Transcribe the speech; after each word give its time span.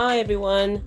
Hi, 0.00 0.20
everyone. 0.20 0.80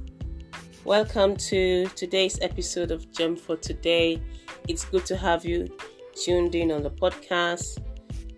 Welcome 0.86 1.36
to 1.36 1.86
today's 1.98 2.40
episode 2.42 2.92
of 2.92 3.12
Gem 3.12 3.36
for 3.36 3.57
Today. 3.57 4.21
It's 4.70 4.86
good 4.86 5.05
to 5.07 5.18
have 5.18 5.44
you 5.44 5.68
tuned 6.16 6.55
in 6.55 6.71
on 6.71 6.82
the 6.82 6.91
podcast. 6.91 7.79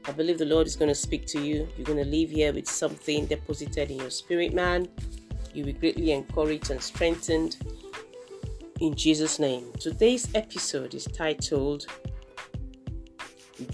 I 0.05 0.11
believe 0.13 0.39
the 0.39 0.45
Lord 0.45 0.65
is 0.65 0.75
going 0.75 0.89
to 0.89 0.95
speak 0.95 1.27
to 1.27 1.39
you. 1.39 1.67
You're 1.77 1.85
going 1.85 2.03
to 2.03 2.09
leave 2.09 2.31
here 2.31 2.51
with 2.51 2.67
something 2.67 3.27
deposited 3.27 3.91
in 3.91 3.99
your 3.99 4.09
spirit, 4.09 4.55
man. 4.55 4.87
You'll 5.53 5.67
be 5.67 5.73
greatly 5.73 6.11
encouraged 6.11 6.71
and 6.71 6.81
strengthened 6.81 7.57
in 8.79 8.95
Jesus' 8.95 9.37
name. 9.37 9.71
Today's 9.79 10.27
episode 10.33 10.95
is 10.95 11.05
titled 11.05 11.85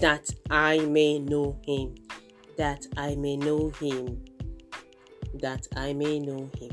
That 0.00 0.28
I 0.50 0.80
May 0.80 1.18
Know 1.18 1.58
Him. 1.64 1.94
That 2.58 2.86
I 2.98 3.14
May 3.14 3.38
Know 3.38 3.70
Him. 3.80 4.22
That 5.36 5.66
I 5.74 5.94
May 5.94 6.18
Know 6.18 6.50
Him. 6.58 6.72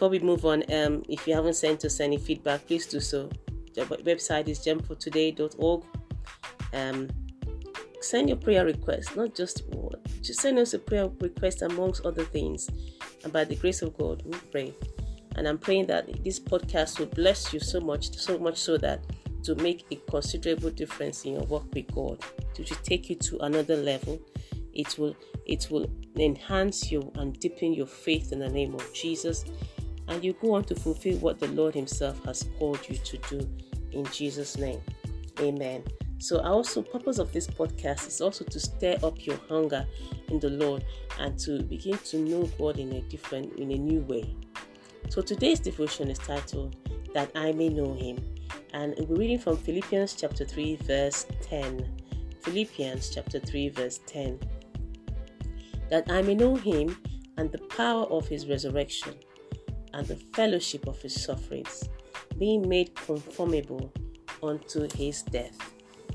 Before 0.00 0.08
we 0.08 0.18
move 0.20 0.46
on, 0.46 0.62
um, 0.72 1.02
if 1.10 1.28
you 1.28 1.34
haven't 1.34 1.56
sent 1.56 1.84
us 1.84 2.00
any 2.00 2.16
feedback, 2.16 2.66
please 2.66 2.86
do 2.86 3.00
so. 3.00 3.28
The 3.74 3.82
website 3.82 4.48
is 4.48 4.60
gemfortoday.org. 4.60 5.84
Um, 6.72 7.10
send 8.00 8.30
your 8.30 8.38
prayer 8.38 8.64
request, 8.64 9.14
not 9.14 9.34
just 9.34 9.64
just 10.22 10.40
send 10.40 10.58
us 10.58 10.72
a 10.72 10.78
prayer 10.78 11.06
request 11.20 11.60
amongst 11.60 12.06
other 12.06 12.24
things. 12.24 12.66
And 13.24 13.30
by 13.30 13.44
the 13.44 13.56
grace 13.56 13.82
of 13.82 13.94
God, 13.98 14.22
we 14.24 14.38
pray. 14.50 14.74
And 15.36 15.46
I'm 15.46 15.58
praying 15.58 15.88
that 15.88 16.24
this 16.24 16.40
podcast 16.40 16.98
will 16.98 17.04
bless 17.04 17.52
you 17.52 17.60
so 17.60 17.78
much, 17.78 18.16
so 18.16 18.38
much 18.38 18.56
so 18.56 18.78
that 18.78 19.04
to 19.42 19.54
make 19.56 19.84
a 19.90 19.96
considerable 20.10 20.70
difference 20.70 21.26
in 21.26 21.34
your 21.34 21.44
work 21.44 21.74
with 21.74 21.92
God, 21.94 22.24
to 22.54 22.64
take 22.64 23.10
you 23.10 23.16
to 23.16 23.40
another 23.40 23.76
level. 23.76 24.18
It 24.72 24.96
will 24.98 25.14
it 25.44 25.68
will 25.70 25.90
enhance 26.16 26.90
you 26.90 27.12
and 27.16 27.38
deepen 27.38 27.74
your 27.74 27.86
faith 27.86 28.32
in 28.32 28.38
the 28.38 28.48
name 28.48 28.74
of 28.74 28.94
Jesus. 28.94 29.44
And 30.10 30.24
you 30.24 30.34
go 30.34 30.54
on 30.54 30.64
to 30.64 30.74
fulfill 30.74 31.16
what 31.18 31.38
the 31.38 31.46
Lord 31.48 31.74
Himself 31.74 32.22
has 32.24 32.48
called 32.58 32.80
you 32.88 32.96
to 32.96 33.16
do 33.30 33.48
in 33.92 34.04
Jesus' 34.06 34.58
name. 34.58 34.80
Amen. 35.38 35.84
So 36.18 36.40
also 36.40 36.82
purpose 36.82 37.18
of 37.18 37.32
this 37.32 37.46
podcast 37.46 38.06
is 38.08 38.20
also 38.20 38.44
to 38.44 38.60
stir 38.60 38.98
up 39.02 39.24
your 39.24 39.38
hunger 39.48 39.86
in 40.28 40.40
the 40.40 40.50
Lord 40.50 40.84
and 41.18 41.38
to 41.38 41.62
begin 41.62 41.96
to 41.96 42.18
know 42.18 42.42
God 42.58 42.78
in 42.78 42.92
a 42.92 43.00
different 43.02 43.58
in 43.58 43.70
a 43.70 43.78
new 43.78 44.00
way. 44.00 44.36
So 45.08 45.22
today's 45.22 45.60
devotion 45.60 46.10
is 46.10 46.18
titled 46.18 46.76
That 47.14 47.30
I 47.34 47.52
May 47.52 47.68
Know 47.68 47.94
Him. 47.94 48.18
And 48.74 48.94
we're 49.08 49.16
reading 49.16 49.38
from 49.38 49.56
Philippians 49.56 50.14
chapter 50.14 50.44
3, 50.44 50.76
verse 50.76 51.26
10. 51.40 51.88
Philippians 52.42 53.10
chapter 53.10 53.38
3, 53.38 53.68
verse 53.70 54.00
10. 54.06 54.38
That 55.88 56.10
I 56.10 56.22
may 56.22 56.34
know 56.34 56.54
him 56.54 56.96
and 57.36 57.50
the 57.50 57.58
power 57.58 58.04
of 58.04 58.28
his 58.28 58.46
resurrection 58.46 59.14
and 59.92 60.06
the 60.06 60.16
fellowship 60.34 60.86
of 60.86 61.00
his 61.00 61.22
sufferings, 61.22 61.88
being 62.38 62.68
made 62.68 62.94
conformable 62.94 63.92
unto 64.42 64.88
his 64.96 65.22
death 65.22 65.58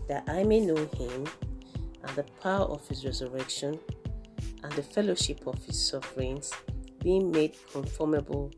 that 0.08 0.24
I 0.28 0.44
may 0.44 0.60
know 0.60 0.76
him 0.98 1.26
and 2.04 2.16
the 2.16 2.26
power 2.42 2.66
of 2.66 2.88
his 2.88 3.06
resurrection 3.06 3.80
and 4.64 4.72
the 4.74 4.84
fellowship 4.84 5.46
of 5.48 5.64
his 5.66 5.82
sufferings, 5.82 6.52
being 7.02 7.32
made 7.32 7.56
conformable 7.72 8.52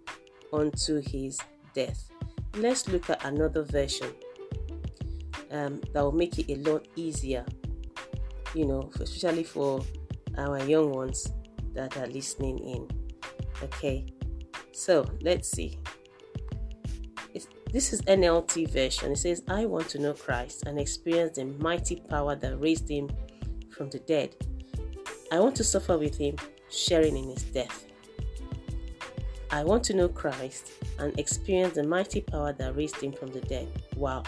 unto 0.54 1.02
his 1.02 1.40
death. 1.74 2.10
Let's 2.56 2.88
look 2.88 3.10
at 3.10 3.24
another 3.26 3.64
version 3.64 4.12
um, 5.52 5.82
that 5.94 6.04
will 6.04 6.12
make 6.12 6.40
it 6.40 6.52
a 6.52 6.70
lot 6.70 6.88
easier, 6.96 7.46
you 8.54 8.66
know, 8.66 8.90
especially 9.00 9.44
for 9.44 9.82
our 10.38 10.64
young 10.64 10.92
ones 10.92 11.32
that 11.74 11.98
are 11.98 12.08
listening 12.08 12.60
in. 12.60 12.88
Okay, 13.64 14.06
so 14.78 15.10
let's 15.22 15.50
see. 15.50 15.80
This 17.74 17.92
is 17.92 18.02
NLT 18.04 18.70
version. 18.70 19.12
It 19.12 19.18
says, 19.18 19.42
I 19.48 19.66
want 19.66 19.90
to 19.90 20.00
know 20.00 20.14
Christ 20.14 20.64
and 20.68 20.80
experience 20.80 21.38
the 21.38 21.46
mighty 21.46 21.96
power 21.98 22.36
that 22.36 22.62
raised 22.62 22.88
him 22.88 23.10
from 23.72 23.90
the 23.90 23.98
dead. 24.00 24.36
I 25.32 25.40
want 25.40 25.56
to 25.56 25.64
suffer 25.64 25.98
with 25.98 26.16
him, 26.16 26.36
sharing 26.70 27.18
in 27.18 27.30
his 27.32 27.42
death. 27.44 27.86
I 29.52 29.64
want 29.64 29.84
to 29.86 29.96
know 29.96 30.08
Christ 30.08 30.72
and 31.00 31.18
experience 31.20 31.74
the 31.74 31.84
mighty 31.84 32.22
power 32.22 32.54
that 32.54 32.76
raised 32.76 33.02
him 33.02 33.14
from 33.14 33.32
the 33.32 33.42
dead. 33.42 33.68
Wow. 33.96 34.22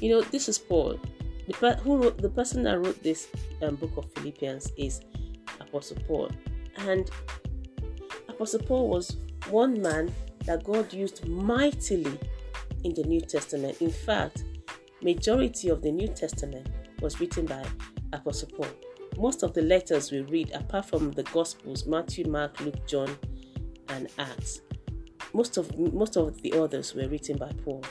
You 0.00 0.10
know, 0.10 0.22
this 0.22 0.48
is 0.48 0.56
Paul. 0.56 1.00
The, 1.48 1.74
who 1.82 1.96
wrote, 1.96 2.18
the 2.18 2.30
person 2.30 2.62
that 2.62 2.78
wrote 2.78 3.02
this 3.02 3.26
um, 3.60 3.74
book 3.74 3.96
of 3.96 4.10
Philippians 4.12 4.70
is 4.76 5.00
Apostle 5.60 5.98
Paul. 6.06 6.30
And 6.78 7.10
Apostle 8.28 8.60
Paul 8.60 8.88
was 8.88 9.16
one 9.50 9.80
man 9.80 10.12
that 10.46 10.64
God 10.64 10.92
used 10.92 11.26
mightily 11.26 12.18
in 12.84 12.94
the 12.94 13.04
New 13.04 13.20
Testament. 13.20 13.80
In 13.80 13.90
fact, 13.90 14.44
majority 15.02 15.68
of 15.68 15.82
the 15.82 15.90
New 15.90 16.08
Testament 16.08 16.68
was 17.00 17.20
written 17.20 17.46
by 17.46 17.64
Apostle 18.12 18.48
Paul. 18.56 18.68
Most 19.16 19.42
of 19.42 19.52
the 19.52 19.62
letters 19.62 20.10
we 20.10 20.20
read, 20.22 20.52
apart 20.52 20.86
from 20.86 21.12
the 21.12 21.22
Gospels, 21.24 21.86
Matthew, 21.86 22.26
Mark, 22.26 22.58
Luke, 22.60 22.86
John, 22.86 23.16
and 23.88 24.08
Acts, 24.18 24.62
most 25.34 25.56
of 25.56 25.78
most 25.78 26.16
of 26.16 26.40
the 26.42 26.52
others 26.54 26.94
were 26.94 27.08
written 27.08 27.36
by 27.36 27.50
Paul. 27.64 27.84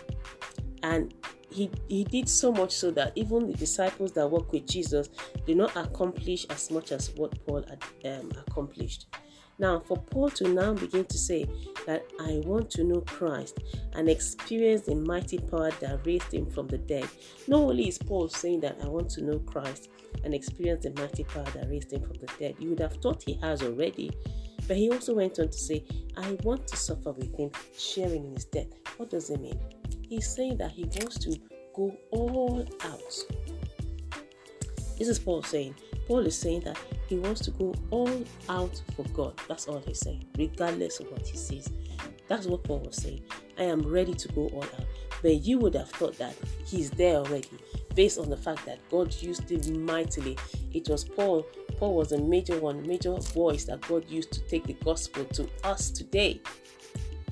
And 0.83 1.13
he, 1.51 1.69
he 1.89 2.03
did 2.03 2.29
so 2.29 2.51
much 2.51 2.71
so 2.71 2.91
that 2.91 3.11
even 3.15 3.47
the 3.51 3.53
disciples 3.53 4.13
that 4.13 4.29
work 4.29 4.51
with 4.51 4.65
Jesus 4.65 5.09
did 5.45 5.57
not 5.57 5.75
accomplish 5.75 6.45
as 6.49 6.71
much 6.71 6.91
as 6.91 7.11
what 7.15 7.45
Paul 7.45 7.63
had 7.67 8.19
um, 8.19 8.31
accomplished. 8.47 9.07
Now, 9.61 9.79
for 9.79 9.95
Paul 9.95 10.31
to 10.31 10.47
now 10.47 10.73
begin 10.73 11.05
to 11.05 11.17
say 11.19 11.45
that 11.85 12.03
I 12.19 12.41
want 12.47 12.71
to 12.71 12.83
know 12.83 13.01
Christ 13.01 13.59
and 13.93 14.09
experience 14.09 14.87
the 14.87 14.95
mighty 14.95 15.37
power 15.37 15.69
that 15.69 16.03
raised 16.03 16.33
him 16.33 16.49
from 16.49 16.67
the 16.67 16.79
dead, 16.79 17.07
not 17.47 17.59
only 17.59 17.87
is 17.87 17.99
Paul 17.99 18.27
saying 18.27 18.61
that 18.61 18.79
I 18.81 18.87
want 18.87 19.11
to 19.11 19.23
know 19.23 19.37
Christ 19.37 19.89
and 20.23 20.33
experience 20.33 20.83
the 20.83 20.99
mighty 20.99 21.23
power 21.25 21.45
that 21.53 21.69
raised 21.69 21.93
him 21.93 22.01
from 22.01 22.17
the 22.17 22.27
dead, 22.39 22.55
you 22.57 22.69
would 22.69 22.79
have 22.79 22.93
thought 22.93 23.21
he 23.21 23.35
has 23.43 23.61
already. 23.61 24.09
But 24.67 24.77
he 24.77 24.89
also 24.89 25.13
went 25.13 25.37
on 25.37 25.49
to 25.49 25.57
say, 25.57 25.85
I 26.17 26.31
want 26.41 26.65
to 26.69 26.75
suffer 26.75 27.11
with 27.11 27.37
him, 27.37 27.51
sharing 27.77 28.25
in 28.25 28.33
his 28.33 28.45
death. 28.45 28.69
What 28.97 29.11
does 29.11 29.29
it 29.29 29.39
mean? 29.39 29.59
He's 30.09 30.27
saying 30.27 30.57
that 30.57 30.71
he 30.71 30.85
wants 30.85 31.19
to 31.19 31.39
go 31.75 31.95
all 32.09 32.65
out. 32.83 33.13
This 34.97 35.07
is 35.07 35.19
Paul 35.19 35.43
saying, 35.43 35.75
Paul 36.11 36.27
is 36.27 36.37
saying 36.37 36.59
that 36.65 36.77
he 37.07 37.15
wants 37.15 37.39
to 37.45 37.51
go 37.51 37.73
all 37.89 38.11
out 38.49 38.81
for 38.97 39.03
God. 39.13 39.39
That's 39.47 39.69
all 39.69 39.79
he's 39.79 39.99
saying, 39.99 40.25
regardless 40.37 40.99
of 40.99 41.09
what 41.09 41.25
he 41.25 41.37
sees. 41.37 41.71
That's 42.27 42.47
what 42.47 42.65
Paul 42.65 42.79
was 42.79 42.97
saying. 42.97 43.21
I 43.57 43.63
am 43.63 43.81
ready 43.81 44.13
to 44.15 44.27
go 44.33 44.49
all 44.49 44.63
out. 44.63 44.85
But 45.21 45.45
you 45.45 45.57
would 45.59 45.73
have 45.73 45.89
thought 45.89 46.17
that 46.17 46.35
he's 46.65 46.89
there 46.89 47.15
already, 47.15 47.47
based 47.95 48.19
on 48.19 48.29
the 48.29 48.35
fact 48.35 48.65
that 48.65 48.79
God 48.89 49.15
used 49.21 49.49
him 49.49 49.85
mightily. 49.85 50.37
It 50.73 50.89
was 50.89 51.05
Paul. 51.05 51.47
Paul 51.77 51.95
was 51.95 52.11
a 52.11 52.17
major 52.17 52.59
one, 52.59 52.85
major 52.85 53.15
voice 53.15 53.63
that 53.63 53.79
God 53.87 54.03
used 54.09 54.33
to 54.33 54.41
take 54.41 54.65
the 54.65 54.75
gospel 54.83 55.23
to 55.23 55.47
us 55.63 55.91
today. 55.91 56.41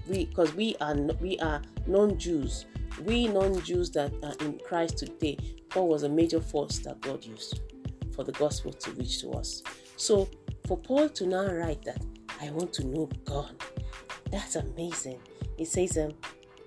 We, 0.08 0.28
because 0.28 0.56
we 0.56 0.78
are 0.80 0.96
we 1.20 1.38
are 1.40 1.62
non-Jews, 1.86 2.66
we 3.04 3.28
non-Jews 3.28 3.92
that 3.92 4.14
are 4.24 4.36
in 4.40 4.58
Christ 4.66 5.00
today. 5.00 5.38
Paul 5.68 5.90
was 5.90 6.04
a 6.04 6.10
major 6.10 6.40
force 6.40 6.80
that 6.80 7.02
God 7.02 7.26
used 7.26 7.60
for 8.20 8.26
the 8.26 8.34
gospel 8.34 8.74
to 8.74 8.92
reach 8.92 9.22
to 9.22 9.30
us. 9.32 9.64
So 9.96 10.28
for 10.68 10.78
Paul 10.78 11.08
to 11.08 11.26
now 11.26 11.46
write 11.46 11.82
that 11.84 12.04
I 12.42 12.50
want 12.50 12.74
to 12.74 12.86
know 12.86 13.10
God, 13.24 13.56
that's 14.30 14.58
amazing. 14.58 15.22
It 15.58 15.70
says 15.70 15.98
um 15.98 16.12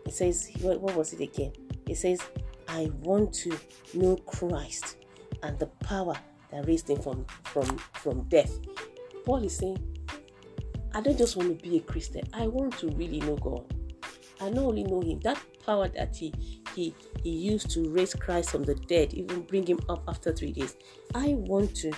it 0.07 0.15
says 0.15 0.51
what, 0.63 0.81
what 0.81 0.97
was 0.97 1.13
it 1.13 1.21
again? 1.21 1.53
It 1.87 1.97
says 1.97 2.23
I 2.69 2.91
want 3.01 3.35
to 3.35 3.55
know 3.93 4.17
Christ 4.17 4.97
and 5.43 5.59
the 5.59 5.67
power 5.85 6.15
that 6.51 6.67
raised 6.67 6.89
him 6.89 7.03
from 7.03 7.27
from 7.45 7.67
from 8.01 8.23
death. 8.31 8.59
Paul 9.27 9.45
is 9.45 9.59
saying, 9.59 9.79
I 10.95 11.03
don't 11.03 11.19
just 11.19 11.37
want 11.37 11.51
to 11.51 11.69
be 11.69 11.77
a 11.77 11.81
Christian. 11.81 12.23
I 12.33 12.47
want 12.47 12.79
to 12.79 12.89
really 12.93 13.21
know 13.21 13.37
God. 13.37 13.75
I 14.41 14.49
not 14.49 14.65
only 14.65 14.85
know 14.85 15.03
Him, 15.03 15.21
that 15.21 15.39
power 15.65 15.89
that 15.89 16.17
He 16.17 16.33
He 16.75 16.95
He 17.23 17.31
used 17.31 17.71
to 17.71 17.89
raise 17.91 18.15
Christ 18.15 18.51
from 18.51 18.63
the 18.65 18.75
dead, 18.75 19.15
even 19.15 19.43
bring 19.43 19.67
Him 19.67 19.81
up 19.89 20.03
after 20.09 20.33
three 20.33 20.53
days. 20.53 20.77
I 21.15 21.35
want 21.35 21.75
to, 21.77 21.93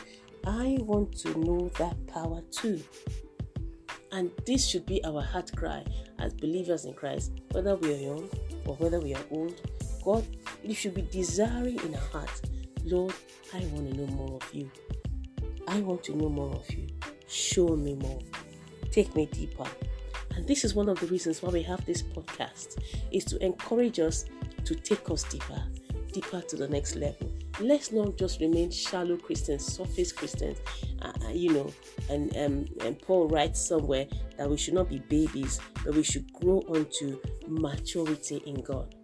I 0.47 0.79
want 0.81 1.17
to 1.19 1.39
know 1.39 1.71
that 1.79 2.07
power 2.07 2.43
too. 2.51 2.83
And 4.13 4.31
this 4.47 4.69
should 4.69 4.87
be 4.87 5.05
our 5.05 5.23
heart 5.23 5.51
cry 5.57 5.85
as 6.21 6.33
believers 6.35 6.85
in 6.85 6.95
Christ, 6.95 7.33
whether 7.51 7.75
we 7.75 7.93
are 7.95 7.99
young 7.99 8.29
or 8.65 8.77
whether 8.77 9.01
we 9.01 9.15
are 9.15 9.25
old. 9.31 9.61
God, 10.05 10.25
it 10.63 10.75
should 10.75 10.95
be 10.95 11.03
desiring 11.03 11.81
in 11.81 11.95
our 11.95 12.09
hearts, 12.13 12.43
Lord, 12.85 13.15
I 13.53 13.59
want 13.73 13.91
to 13.91 13.97
know 13.97 14.07
more 14.15 14.37
of 14.37 14.55
you. 14.55 14.71
I 15.67 15.81
want 15.81 16.05
to 16.05 16.15
know 16.15 16.29
more 16.29 16.55
of 16.55 16.71
you. 16.73 16.87
Show 17.27 17.75
me 17.77 17.95
more. 17.95 18.21
Take 18.93 19.17
me 19.17 19.27
deeper. 19.27 19.65
And 20.37 20.47
this 20.47 20.65
is 20.65 20.75
one 20.75 20.89
of 20.89 21.01
the 21.01 21.07
reasons 21.07 21.43
why 21.43 21.51
we 21.51 21.63
have 21.63 21.85
this 21.87 22.03
podcast 22.03 22.79
is 23.11 23.25
to 23.27 23.43
encourage 23.45 23.99
us 23.99 24.27
to 24.65 24.75
take 24.75 25.09
us 25.11 25.25
deeper, 25.25 25.63
deeper 26.13 26.41
to 26.41 26.57
the 26.57 26.69
next 26.69 26.97
level. 26.97 27.31
let's 27.61 27.93
not 27.93 28.17
just 28.17 28.41
remain 28.41 28.71
shallow 28.71 29.17
Christians, 29.17 29.65
surface 29.65 30.13
Christians, 30.13 30.59
uh, 31.03 31.13
uh, 31.25 31.29
you 31.29 31.53
know. 31.53 31.73
And, 32.11 32.37
um, 32.37 32.65
and 32.81 32.99
Paul 33.01 33.29
writes 33.29 33.61
somewhere 33.61 34.07
that 34.37 34.51
we 34.51 34.57
should 34.57 34.75
not 34.75 34.89
be 34.89 34.99
babies, 34.99 35.61
but 35.85 35.95
we 35.95 36.03
should 36.03 36.33
grow 36.33 36.59
onto 36.69 37.21
maturity 37.47 38.43
in 38.47 38.61
God. 38.63 38.95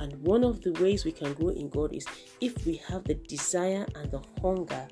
And 0.00 0.14
one 0.22 0.44
of 0.44 0.62
the 0.62 0.72
ways 0.72 1.04
we 1.04 1.12
can 1.12 1.34
grow 1.34 1.50
in 1.50 1.68
God 1.68 1.94
is 1.94 2.06
if 2.40 2.64
we 2.64 2.76
have 2.88 3.04
the 3.04 3.14
desire 3.14 3.86
and 3.94 4.10
the 4.10 4.22
hunger 4.40 4.88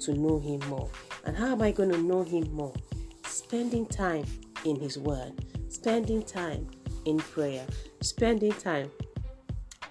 to 0.00 0.12
know 0.12 0.38
Him 0.38 0.60
more. 0.68 0.90
And 1.24 1.34
how 1.34 1.52
am 1.52 1.62
I 1.62 1.72
going 1.72 1.90
to 1.90 1.98
know 1.98 2.22
Him 2.22 2.52
more? 2.52 2.74
Spending 3.26 3.86
time 3.86 4.24
in 4.66 4.78
His 4.78 4.98
Word, 4.98 5.32
spending 5.68 6.22
time 6.22 6.68
in 7.06 7.18
prayer, 7.18 7.66
spending 8.02 8.52
time 8.52 8.90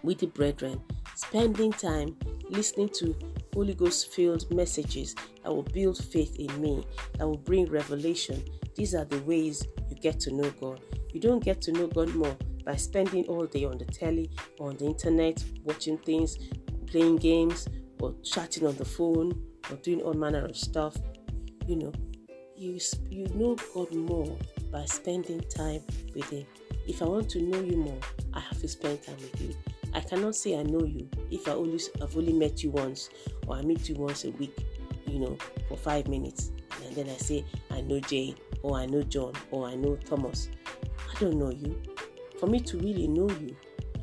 with 0.03 0.19
the 0.19 0.27
brethren, 0.27 0.81
spending 1.15 1.71
time 1.71 2.15
listening 2.49 2.89
to 2.89 3.15
Holy 3.53 3.73
Ghost 3.73 4.13
filled 4.13 4.51
messages 4.53 5.15
that 5.43 5.53
will 5.53 5.63
build 5.63 5.97
faith 5.97 6.35
in 6.37 6.61
me, 6.61 6.85
that 7.17 7.27
will 7.27 7.37
bring 7.37 7.65
revelation. 7.69 8.43
These 8.75 8.95
are 8.95 9.05
the 9.05 9.19
ways 9.23 9.67
you 9.89 9.95
get 9.95 10.19
to 10.21 10.33
know 10.33 10.49
God. 10.61 10.81
You 11.13 11.19
don't 11.19 11.43
get 11.43 11.61
to 11.63 11.71
know 11.71 11.87
God 11.87 12.13
more 12.15 12.35
by 12.65 12.75
spending 12.75 13.25
all 13.25 13.45
day 13.45 13.65
on 13.65 13.77
the 13.77 13.85
telly 13.85 14.29
on 14.59 14.77
the 14.77 14.85
internet, 14.85 15.43
watching 15.63 15.97
things, 15.97 16.37
playing 16.87 17.17
games, 17.17 17.67
or 17.99 18.13
chatting 18.23 18.65
on 18.65 18.75
the 18.75 18.85
phone, 18.85 19.41
or 19.69 19.75
doing 19.77 20.01
all 20.01 20.13
manner 20.13 20.45
of 20.45 20.55
stuff. 20.55 20.95
You 21.67 21.77
know, 21.77 21.93
you 22.55 22.79
you 23.09 23.27
know 23.33 23.55
God 23.73 23.93
more 23.93 24.37
by 24.71 24.85
spending 24.85 25.41
time 25.41 25.81
with 26.15 26.29
Him. 26.29 26.45
If 26.87 27.01
I 27.01 27.05
want 27.05 27.29
to 27.31 27.41
know 27.41 27.59
you 27.59 27.77
more, 27.77 27.99
I 28.33 28.39
have 28.39 28.59
to 28.59 28.67
spend 28.67 29.03
time 29.03 29.17
with 29.17 29.41
you. 29.41 29.55
I 29.93 30.01
cannot 30.01 30.35
say 30.35 30.57
I 30.57 30.63
know 30.63 30.83
you 30.83 31.09
if 31.31 31.47
I 31.47 31.51
only 31.51 31.79
I've 32.01 32.15
only 32.15 32.33
met 32.33 32.63
you 32.63 32.71
once 32.71 33.09
or 33.47 33.55
I 33.55 33.61
meet 33.61 33.89
you 33.89 33.95
once 33.95 34.23
a 34.25 34.31
week, 34.31 34.65
you 35.07 35.19
know, 35.19 35.37
for 35.67 35.77
five 35.77 36.07
minutes, 36.07 36.51
and 36.85 36.95
then 36.95 37.09
I 37.09 37.17
say 37.17 37.45
I 37.71 37.81
know 37.81 37.99
Jay 37.99 38.35
or 38.61 38.77
I 38.77 38.85
know 38.85 39.01
John 39.03 39.33
or 39.51 39.67
I 39.67 39.75
know 39.75 39.95
Thomas. 39.95 40.49
I 40.83 41.19
don't 41.19 41.37
know 41.37 41.51
you. 41.51 41.81
For 42.39 42.47
me 42.47 42.59
to 42.61 42.77
really 42.77 43.07
know 43.07 43.29
you, 43.29 43.55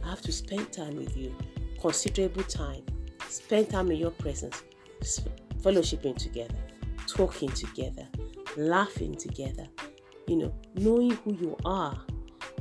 I 0.05 0.11
have 0.11 0.21
to 0.23 0.33
spend 0.33 0.73
time 0.73 0.97
with 0.97 1.17
you, 1.17 1.35
considerable 1.81 2.43
time. 2.45 2.85
Spend 3.29 3.71
time 3.71 3.91
in 3.91 3.99
your 3.99 4.11
presence, 4.13 4.63
fellowshipping 5.63 6.17
together, 6.17 6.55
talking 7.07 7.49
together, 7.51 8.07
laughing 8.57 9.15
together, 9.15 9.67
you 10.27 10.37
know, 10.37 10.55
knowing 10.75 11.13
who 11.13 11.35
you 11.35 11.57
are. 11.65 11.99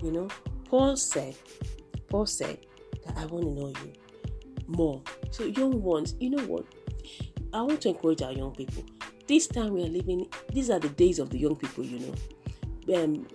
You 0.01 0.11
know, 0.11 0.27
Paul 0.65 0.97
said, 0.97 1.35
Paul 2.09 2.25
said 2.25 2.59
that 3.05 3.17
I 3.17 3.25
want 3.25 3.45
to 3.45 3.51
know 3.51 3.67
you 3.67 3.93
more. 4.67 5.01
So, 5.31 5.45
young 5.45 5.81
ones, 5.81 6.15
you 6.19 6.31
know 6.31 6.43
what? 6.45 6.65
I 7.53 7.61
want 7.61 7.81
to 7.81 7.89
encourage 7.89 8.21
our 8.21 8.33
young 8.33 8.53
people. 8.53 8.83
This 9.27 9.47
time 9.47 9.73
we 9.73 9.83
are 9.83 9.89
living, 9.89 10.27
these 10.51 10.69
are 10.69 10.79
the 10.79 10.89
days 10.89 11.19
of 11.19 11.29
the 11.29 11.37
young 11.37 11.55
people, 11.55 11.83
you 11.83 11.99
know 11.99 12.15
um, 12.93 13.25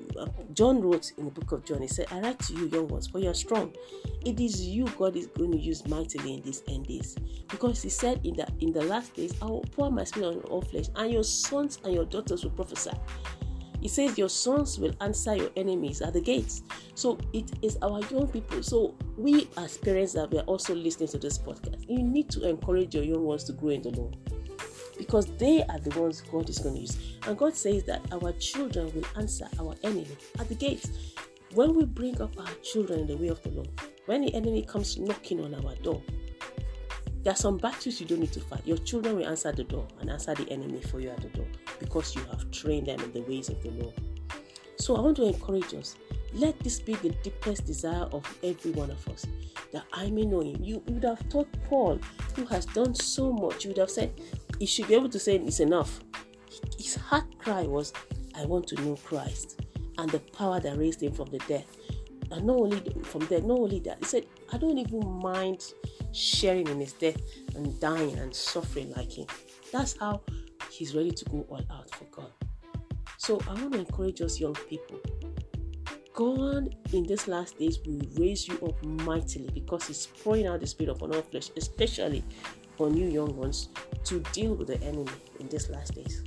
John 0.52 0.80
wrote 0.80 1.12
in 1.18 1.24
the 1.24 1.30
book 1.30 1.52
of 1.52 1.64
John, 1.64 1.82
he 1.82 1.88
said, 1.88 2.06
I 2.10 2.20
write 2.20 2.38
to 2.40 2.54
you, 2.54 2.66
young 2.66 2.88
ones, 2.88 3.08
for 3.08 3.18
you 3.18 3.30
are 3.30 3.34
strong. 3.34 3.74
It 4.24 4.38
is 4.38 4.60
you 4.60 4.86
God 4.98 5.16
is 5.16 5.26
going 5.26 5.52
to 5.52 5.58
use 5.58 5.86
mightily 5.88 6.34
in 6.34 6.42
these 6.42 6.62
end 6.68 6.86
days. 6.86 7.16
Because 7.48 7.82
he 7.82 7.88
said 7.88 8.20
in 8.24 8.36
the 8.36 8.46
in 8.60 8.72
the 8.72 8.82
last 8.84 9.14
days, 9.14 9.34
I 9.42 9.46
will 9.46 9.64
pour 9.72 9.90
my 9.90 10.04
spirit 10.04 10.36
on 10.36 10.40
all 10.42 10.62
flesh, 10.62 10.86
and 10.94 11.12
your 11.12 11.24
sons 11.24 11.78
and 11.84 11.94
your 11.94 12.04
daughters 12.04 12.44
will 12.44 12.52
prophesy. 12.52 12.92
He 13.80 13.88
says 13.88 14.18
your 14.18 14.28
sons 14.28 14.78
will 14.78 14.94
answer 15.00 15.34
your 15.34 15.50
enemies 15.56 16.02
at 16.02 16.12
the 16.12 16.20
gates. 16.20 16.62
So 16.94 17.18
it 17.32 17.50
is 17.62 17.78
our 17.82 18.00
young 18.10 18.28
people. 18.28 18.62
So 18.62 18.94
we 19.16 19.48
as 19.56 19.78
parents 19.78 20.12
that 20.14 20.30
we 20.30 20.38
are 20.38 20.44
also 20.44 20.74
listening 20.74 21.08
to 21.08 21.18
this 21.18 21.38
podcast, 21.38 21.88
you 21.88 22.02
need 22.02 22.28
to 22.30 22.48
encourage 22.48 22.94
your 22.94 23.04
young 23.04 23.24
ones 23.24 23.44
to 23.44 23.52
grow 23.52 23.70
in 23.70 23.82
the 23.82 23.90
Lord 23.90 24.16
because 24.98 25.26
they 25.38 25.62
are 25.62 25.78
the 25.78 25.98
ones 25.98 26.20
God 26.20 26.48
is 26.50 26.58
going 26.58 26.74
to 26.74 26.80
use. 26.82 27.16
And 27.26 27.38
God 27.38 27.56
says 27.56 27.84
that 27.84 28.02
our 28.12 28.32
children 28.32 28.92
will 28.94 29.04
answer 29.16 29.48
our 29.58 29.74
enemy 29.82 30.06
at 30.38 30.48
the 30.48 30.54
gates. 30.54 30.90
When 31.54 31.74
we 31.74 31.84
bring 31.84 32.20
up 32.20 32.38
our 32.38 32.52
children 32.62 33.00
in 33.00 33.06
the 33.06 33.16
way 33.16 33.28
of 33.28 33.42
the 33.42 33.48
Lord, 33.50 33.70
when 34.06 34.20
the 34.20 34.34
enemy 34.34 34.62
comes 34.62 34.98
knocking 34.98 35.42
on 35.42 35.54
our 35.54 35.74
door, 35.76 36.02
there 37.22 37.32
are 37.32 37.36
some 37.36 37.58
battles 37.58 38.00
you 38.00 38.06
don't 38.06 38.20
need 38.20 38.32
to 38.32 38.40
fight. 38.40 38.66
Your 38.66 38.78
children 38.78 39.16
will 39.16 39.26
answer 39.26 39.52
the 39.52 39.64
door 39.64 39.86
and 40.00 40.10
answer 40.10 40.34
the 40.34 40.48
enemy 40.50 40.80
for 40.80 41.00
you 41.00 41.10
at 41.10 41.20
the 41.20 41.28
door 41.28 41.46
because 41.78 42.14
you 42.14 42.22
have 42.30 42.50
trained 42.50 42.86
them 42.86 43.00
in 43.00 43.12
the 43.12 43.20
ways 43.22 43.48
of 43.48 43.62
the 43.62 43.70
Lord. 43.70 43.94
So 44.76 44.96
I 44.96 45.00
want 45.00 45.16
to 45.18 45.24
encourage 45.24 45.74
us. 45.74 45.96
Let 46.32 46.58
this 46.60 46.80
be 46.80 46.94
the 46.94 47.10
deepest 47.22 47.66
desire 47.66 48.04
of 48.12 48.24
every 48.42 48.70
one 48.70 48.90
of 48.90 49.06
us 49.08 49.26
that 49.72 49.84
I 49.92 50.10
may 50.10 50.24
know 50.24 50.40
him. 50.40 50.62
You 50.62 50.82
would 50.86 51.04
have 51.04 51.28
taught 51.28 51.48
Paul, 51.68 51.98
who 52.34 52.44
has 52.46 52.64
done 52.66 52.94
so 52.94 53.32
much, 53.32 53.64
you 53.64 53.70
would 53.70 53.78
have 53.78 53.90
said, 53.90 54.12
he 54.58 54.66
should 54.66 54.88
be 54.88 54.94
able 54.94 55.08
to 55.10 55.18
say 55.18 55.36
it's 55.36 55.60
enough. 55.60 56.00
His 56.78 56.94
heart 56.94 57.24
cry 57.38 57.62
was, 57.62 57.92
I 58.34 58.46
want 58.46 58.66
to 58.68 58.74
know 58.76 58.96
Christ 58.96 59.60
and 59.98 60.10
the 60.10 60.20
power 60.20 60.60
that 60.60 60.78
raised 60.78 61.02
him 61.02 61.12
from 61.12 61.30
the 61.30 61.38
dead. 61.40 61.66
And 62.30 62.46
not 62.46 62.56
only 62.56 62.80
from 63.02 63.26
there, 63.26 63.40
not 63.40 63.58
only 63.58 63.80
that, 63.80 63.98
he 63.98 64.04
said, 64.04 64.26
I 64.52 64.56
don't 64.56 64.78
even 64.78 65.04
mind 65.20 65.72
sharing 66.12 66.66
in 66.68 66.80
his 66.80 66.92
death 66.94 67.20
and 67.54 67.78
dying 67.80 68.18
and 68.18 68.34
suffering 68.34 68.92
like 68.96 69.12
him. 69.12 69.26
That's 69.72 69.96
how 69.98 70.22
he's 70.70 70.94
ready 70.94 71.10
to 71.10 71.24
go 71.26 71.46
all 71.48 71.64
out 71.70 71.90
for 71.94 72.04
God. 72.04 72.32
So 73.16 73.40
I 73.48 73.54
want 73.54 73.72
to 73.74 73.78
encourage 73.80 74.22
us 74.22 74.40
young 74.40 74.54
people. 74.54 74.98
God 76.14 76.74
in 76.92 77.04
these 77.04 77.28
last 77.28 77.58
days 77.58 77.78
will 77.86 78.02
raise 78.18 78.48
you 78.48 78.58
up 78.66 78.84
mightily 78.84 79.48
because 79.54 79.86
He's 79.86 80.06
pouring 80.06 80.46
out 80.46 80.60
the 80.60 80.66
Spirit 80.66 80.96
upon 80.96 81.14
all 81.14 81.22
flesh, 81.22 81.50
especially 81.56 82.24
on 82.78 82.96
you 82.96 83.06
young 83.06 83.36
ones, 83.36 83.68
to 84.04 84.20
deal 84.32 84.54
with 84.54 84.68
the 84.68 84.80
enemy 84.82 85.12
in 85.38 85.48
these 85.48 85.70
last 85.70 85.94
days. 85.94 86.24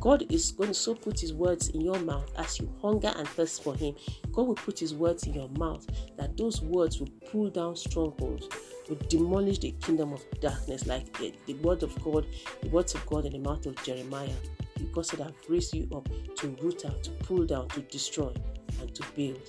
God 0.00 0.24
is 0.32 0.52
going 0.52 0.70
to 0.70 0.74
so 0.74 0.94
put 0.94 1.20
His 1.20 1.32
words 1.32 1.68
in 1.68 1.80
your 1.80 1.98
mouth 2.00 2.30
as 2.38 2.58
you 2.58 2.72
hunger 2.80 3.12
and 3.16 3.28
thirst 3.28 3.62
for 3.62 3.74
Him. 3.74 3.94
God 4.32 4.46
will 4.46 4.54
put 4.54 4.78
His 4.78 4.94
words 4.94 5.24
in 5.26 5.34
your 5.34 5.48
mouth 5.50 5.86
that 6.16 6.36
those 6.36 6.62
words 6.62 6.98
will 6.98 7.10
pull 7.30 7.50
down 7.50 7.76
strongholds, 7.76 8.48
will 8.88 8.98
demolish 9.08 9.58
the 9.58 9.72
kingdom 9.72 10.12
of 10.12 10.24
darkness, 10.40 10.86
like 10.86 11.12
the, 11.18 11.32
the 11.46 11.54
word 11.54 11.82
of 11.82 11.94
God, 12.02 12.26
the 12.62 12.68
words 12.68 12.94
of 12.94 13.04
God 13.06 13.26
in 13.26 13.32
the 13.32 13.38
mouth 13.38 13.66
of 13.66 13.82
Jeremiah. 13.84 14.30
Because 14.78 15.08
said, 15.08 15.20
I've 15.20 15.34
raised 15.48 15.74
you 15.74 15.88
up 15.94 16.08
to 16.36 16.48
root 16.60 16.84
out, 16.84 17.02
to 17.04 17.10
pull 17.10 17.46
down, 17.46 17.68
to 17.68 17.82
destroy, 17.82 18.32
and 18.80 18.94
to 18.94 19.04
build. 19.14 19.40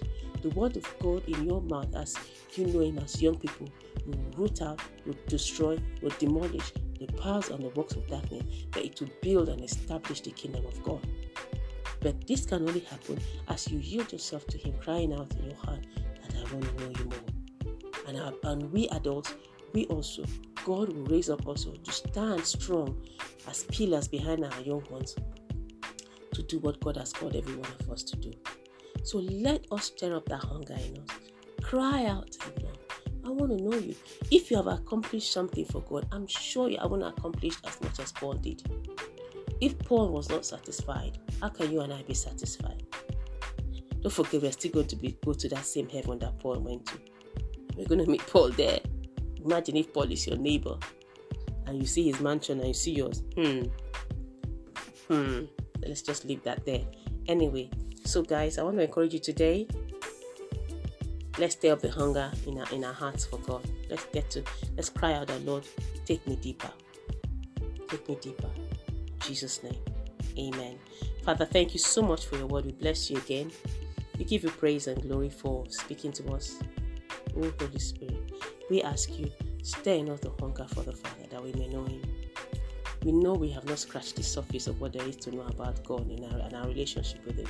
The 0.42 0.50
word 0.50 0.78
of 0.78 1.00
God 1.00 1.28
in 1.28 1.46
your 1.46 1.62
mouth, 1.62 1.96
as 1.96 2.16
you 2.56 2.68
know 2.68 2.82
Him 2.82 3.00
as 3.00 3.22
young 3.22 3.38
people, 3.38 3.70
will 4.06 4.20
root 4.38 4.62
out, 4.62 4.82
will 5.06 5.16
destroy, 5.28 5.80
will 6.02 6.14
demolish 6.20 6.72
the 7.00 7.08
powers 7.14 7.50
and 7.50 7.64
the 7.64 7.70
works 7.70 7.96
of 7.96 8.08
darkness, 8.08 8.44
but 8.72 8.84
it 8.86 9.00
will 9.00 9.10
build 9.22 9.50
and 9.50 9.64
establish 9.64 10.22
the 10.22 10.32
kingdom 10.32 10.66
of 10.66 10.82
God. 10.84 11.06
But 12.02 12.28
this 12.28 12.46
can 12.46 12.68
only 12.68 12.82
happen 12.82 13.20
as 13.48 13.72
you 13.72 13.80
yield 13.80 14.12
yourself 14.12 14.46
to 14.48 14.58
Him, 14.58 14.74
crying 14.82 15.14
out 15.14 15.34
in 15.38 15.46
your 15.46 15.56
heart 15.56 15.86
that 16.22 16.36
I 16.36 16.54
want 16.54 16.78
to 16.78 16.84
know 16.84 16.94
you 17.00 17.06
more. 17.06 17.33
And, 18.08 18.20
our, 18.20 18.34
and 18.44 18.72
we 18.72 18.88
adults, 18.90 19.34
we 19.74 19.86
also, 19.86 20.24
God 20.66 20.94
will 20.94 21.06
raise 21.06 21.30
up 21.30 21.46
also 21.48 21.74
to 21.74 21.92
stand 21.92 22.46
strong 22.46 23.02
as 23.48 23.64
pillars 23.66 24.08
behind 24.08 24.44
our 24.44 24.62
young 24.62 24.84
ones 24.90 25.16
to 26.34 26.44
do 26.44 26.60
what 26.60 26.80
God 26.80 26.98
has 26.98 27.14
called 27.14 27.36
every 27.36 27.56
one 27.56 27.72
of 27.80 27.90
us 27.90 28.04
to 28.04 28.18
do. 28.18 28.32
So 29.04 29.20
let 29.20 29.66
us 29.72 29.86
stir 29.86 30.16
up 30.16 30.26
that 30.30 30.44
hunger 30.44 30.74
in 30.76 30.98
us. 30.98 31.18
Cry 31.62 32.06
out 32.06 32.32
to. 32.32 32.64
I 33.26 33.30
want 33.30 33.58
to 33.58 33.64
know 33.64 33.78
you. 33.78 33.96
If 34.32 34.52
you 34.52 34.58
have 34.58 34.68
accomplished 34.68 35.32
something 35.32 35.64
for 35.66 35.82
God, 35.82 36.08
I'm 36.12 36.28
sure 36.28 36.70
you 36.70 36.78
haven't 36.78 37.04
accomplished 37.04 37.66
as 37.66 37.80
much 37.82 38.00
as 38.00 38.12
Paul 38.12 38.34
did. 38.34 38.62
If 39.62 39.80
Paul 39.80 40.10
was 40.10 40.30
not 40.30 40.46
satisfied, 40.46 41.20
how 41.40 41.50
can 41.50 41.72
you 41.72 41.82
and 41.82 41.94
I 41.94 42.04
be 42.04 42.14
satisfied? 42.14 42.84
Don't 44.02 44.12
forget, 44.12 44.42
we're 44.42 44.52
still 44.52 44.72
going 44.72 44.88
to 44.88 44.98
be 44.98 45.18
go 45.24 45.32
to 45.32 45.50
that 45.50 45.66
same 45.66 45.88
heaven 45.88 46.20
that 46.20 46.38
Paul 46.40 46.60
went 46.60 46.86
to. 46.88 46.98
We're 47.76 47.88
going 47.88 48.04
to 48.04 48.10
meet 48.10 48.26
Paul 48.28 48.50
there. 48.50 48.80
Imagine 49.44 49.78
if 49.78 49.94
Paul 49.94 50.12
is 50.12 50.26
your 50.28 50.38
neighbor 50.38 50.78
and 51.66 51.80
you 51.80 51.86
see 51.86 52.04
his 52.04 52.20
mansion 52.20 52.60
and 52.60 52.68
you 52.68 52.74
see 52.74 52.92
yours. 52.92 53.24
Hmm. 53.36 53.64
Hmm. 55.08 55.46
Let's 55.86 56.02
just 56.02 56.26
leave 56.26 56.44
that 56.44 56.66
there. 56.66 56.84
Anyway, 57.28 57.70
so 58.06 58.22
guys, 58.22 58.58
I 58.58 58.64
want 58.64 58.78
to 58.78 58.84
encourage 58.84 59.14
you 59.14 59.20
today 59.20 59.68
let's 61.40 61.56
stir 61.56 61.74
up 61.74 61.82
the 61.82 61.90
hunger 61.90 62.32
in 62.46 62.60
our 62.60 62.70
in 62.72 62.84
our 62.84 62.94
hearts 62.94 63.26
for 63.26 63.38
God. 63.40 63.64
Let's 63.90 64.06
get 64.06 64.30
to 64.32 64.44
let's 64.76 64.90
cry 64.90 65.14
out, 65.14 65.30
Lord, 65.44 65.66
take 66.06 66.26
me 66.28 66.36
deeper. 66.36 66.72
Take 67.88 68.08
me 68.08 68.18
deeper. 68.22 68.50
In 68.58 69.20
Jesus' 69.20 69.64
name. 69.64 69.78
Amen. 70.38 70.80
Father, 71.24 71.46
thank 71.46 71.74
you 71.74 71.80
so 71.80 72.02
much 72.02 72.26
for 72.26 72.38
your 72.38 72.48
word. 72.48 72.66
We 72.66 72.72
bless 72.72 73.10
you 73.10 73.18
again. 73.18 73.52
We 74.18 74.26
give 74.26 74.44
you 74.44 74.50
praise 74.50 74.88
and 74.88 75.02
glory 75.02 75.30
for 75.30 75.66
speaking 75.70 76.12
to 76.14 76.34
us. 76.34 76.60
Oh 77.38 77.54
Holy 77.60 77.80
Spirit, 77.80 78.32
we 78.70 78.82
ask 78.84 79.18
you, 79.18 79.32
stir 79.64 79.94
in 79.94 80.10
us 80.10 80.20
the 80.20 80.32
hunger 80.40 80.66
for 80.70 80.84
the 80.84 80.94
Father 80.94 81.26
that 81.32 81.44
we 81.44 81.52
may 81.54 81.68
know 81.68 81.86
him. 81.86 82.02
We 83.04 83.12
know 83.12 83.34
we 83.34 83.50
have 83.52 83.66
not 83.66 83.80
scratched 83.80 84.16
the 84.16 84.24
surface 84.24 84.68
of 84.68 84.80
what 84.80 84.94
there 84.94 85.06
is 85.08 85.18
to 85.18 85.32
know 85.36 85.42
about 85.42 85.84
God 85.84 86.10
in 86.10 86.24
our, 86.24 86.40
and 86.40 86.54
our 86.56 86.68
relationship 86.68 87.26
with 87.26 87.38
Him. 87.38 87.48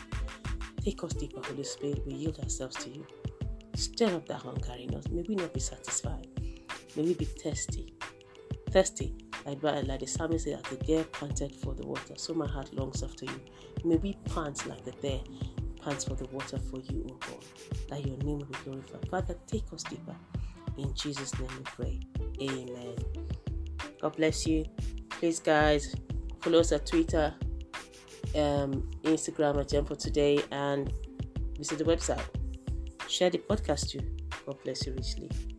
Take 0.83 1.03
us 1.03 1.13
deeper, 1.13 1.41
Holy 1.45 1.63
Spirit. 1.63 2.01
We 2.07 2.13
yield 2.15 2.39
ourselves 2.39 2.75
to 2.77 2.89
you. 2.89 3.05
Stir 3.75 4.15
up 4.15 4.27
that 4.27 4.41
hunger 4.41 4.73
in 4.79 4.95
us. 4.95 5.07
May 5.09 5.23
we 5.27 5.35
not 5.35 5.53
be 5.53 5.59
satisfied. 5.59 6.27
May 6.95 7.03
we 7.03 7.13
be 7.13 7.25
thirsty. 7.25 7.93
thirsty. 8.71 9.13
Like, 9.45 9.61
like 9.61 9.99
the 9.99 10.07
psalmist 10.07 10.45
said, 10.45 10.63
the 10.63 10.77
deer 10.77 11.03
panted 11.03 11.53
for 11.55 11.75
the 11.75 11.85
water, 11.85 12.13
so 12.15 12.33
my 12.33 12.47
heart 12.47 12.73
longs 12.73 13.03
after 13.03 13.25
you. 13.25 13.41
May 13.83 13.97
we 13.97 14.13
pant 14.33 14.65
like 14.65 14.83
the 14.85 14.91
deer 14.93 15.19
pants 15.83 16.05
for 16.05 16.15
the 16.15 16.25
water 16.25 16.57
for 16.57 16.79
you, 16.79 17.05
O 17.09 17.13
God, 17.15 17.45
that 17.89 18.05
your 18.05 18.17
name 18.17 18.39
will 18.39 18.45
be 18.45 18.57
glorified. 18.63 19.07
Father, 19.09 19.35
take 19.47 19.65
us 19.73 19.83
deeper. 19.83 20.15
In 20.77 20.93
Jesus' 20.93 21.37
name 21.39 21.49
we 21.57 21.63
pray. 21.63 21.99
Amen. 22.41 22.95
God 24.01 24.15
bless 24.15 24.47
you. 24.47 24.65
Please, 25.09 25.39
guys, 25.39 25.95
follow 26.41 26.59
us 26.59 26.71
at 26.71 26.85
Twitter, 26.85 27.33
um, 28.35 28.89
Instagram 29.03 29.59
at 29.59 29.69
Gem 29.69 29.85
for 29.85 29.95
Today, 29.95 30.41
and 30.51 30.91
visit 31.57 31.77
the 31.77 31.83
website. 31.83 32.23
Share 33.07 33.29
the 33.29 33.37
podcast 33.37 33.89
too. 33.89 34.01
God 34.45 34.57
bless 34.63 34.85
you 34.85 34.93
richly. 34.93 35.52